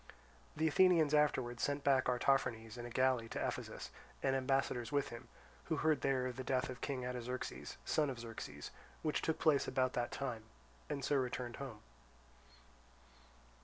The 0.57 0.67
Athenians 0.67 1.13
afterwards 1.13 1.61
sent 1.61 1.83
back 1.83 2.05
Artaphernes 2.05 2.75
in 2.75 2.87
a 2.87 2.89
galley 2.89 3.29
to 3.29 3.47
Ephesus, 3.47 3.91
and 4.23 4.35
ambassadors 4.35 4.91
with 4.91 5.09
him, 5.09 5.27
who 5.65 5.75
heard 5.75 6.01
there 6.01 6.25
of 6.25 6.37
the 6.37 6.43
death 6.43 6.71
of 6.71 6.81
King 6.81 7.05
Artaxerxes, 7.05 7.77
son 7.85 8.09
of 8.09 8.17
Xerxes, 8.19 8.71
which 9.03 9.21
took 9.21 9.37
place 9.37 9.67
about 9.67 9.93
that 9.93 10.11
time, 10.11 10.45
and 10.89 11.05
so 11.05 11.17
returned 11.17 11.57
home. 11.57 11.81